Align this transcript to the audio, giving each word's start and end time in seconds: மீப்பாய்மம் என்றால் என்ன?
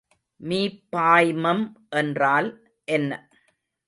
மீப்பாய்மம் 0.41 1.61
என்றால் 1.91 2.49
என்ன? 2.87 3.11